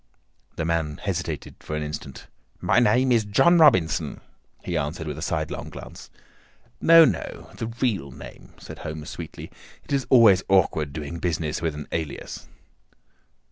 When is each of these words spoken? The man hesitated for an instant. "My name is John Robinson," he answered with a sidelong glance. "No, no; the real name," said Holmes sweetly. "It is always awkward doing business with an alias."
The 0.55 0.65
man 0.65 0.97
hesitated 0.97 1.57
for 1.59 1.75
an 1.75 1.83
instant. 1.83 2.25
"My 2.59 2.79
name 2.79 3.11
is 3.11 3.23
John 3.23 3.59
Robinson," 3.59 4.19
he 4.63 4.75
answered 4.75 5.05
with 5.05 5.19
a 5.19 5.21
sidelong 5.21 5.69
glance. 5.69 6.09
"No, 6.81 7.05
no; 7.05 7.51
the 7.57 7.67
real 7.67 8.09
name," 8.09 8.53
said 8.57 8.79
Holmes 8.79 9.11
sweetly. 9.11 9.51
"It 9.83 9.93
is 9.93 10.07
always 10.09 10.41
awkward 10.49 10.91
doing 10.91 11.19
business 11.19 11.61
with 11.61 11.75
an 11.75 11.87
alias." 11.91 12.47